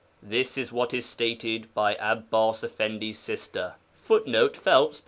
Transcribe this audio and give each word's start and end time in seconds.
This 0.23 0.57
is 0.57 0.71
what 0.71 0.95
is 0.95 1.05
stated 1.05 1.71
by 1.75 1.93
Abbas 1.99 2.63
Effendi's 2.63 3.19
sister: 3.19 3.75
[Footnote: 3.97 4.57
Phelps, 4.57 4.99
pp. 4.99 4.99